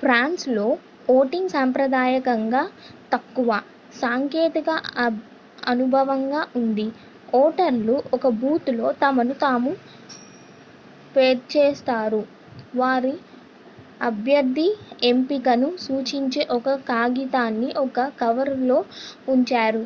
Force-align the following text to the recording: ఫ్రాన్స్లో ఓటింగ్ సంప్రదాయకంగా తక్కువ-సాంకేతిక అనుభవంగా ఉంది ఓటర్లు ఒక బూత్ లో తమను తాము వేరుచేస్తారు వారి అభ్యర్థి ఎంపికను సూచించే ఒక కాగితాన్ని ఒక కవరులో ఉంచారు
ఫ్రాన్స్లో 0.00 0.66
ఓటింగ్ 1.08 1.50
సంప్రదాయకంగా 1.54 2.62
తక్కువ-సాంకేతిక 3.12 4.68
అనుభవంగా 5.64 6.42
ఉంది 6.60 6.86
ఓటర్లు 7.32 7.96
ఒక 8.14 8.26
బూత్ 8.38 8.70
లో 8.70 8.86
తమను 9.02 9.34
తాము 9.42 9.72
వేరుచేస్తారు 11.14 12.22
వారి 12.74 13.14
అభ్యర్థి 14.02 14.68
ఎంపికను 15.04 15.70
సూచించే 15.84 16.44
ఒక 16.50 16.78
కాగితాన్ని 16.88 17.70
ఒక 17.84 18.08
కవరులో 18.20 18.80
ఉంచారు 19.28 19.84